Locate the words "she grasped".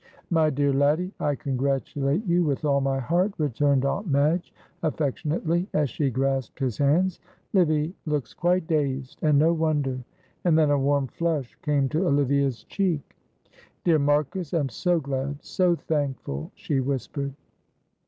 5.91-6.57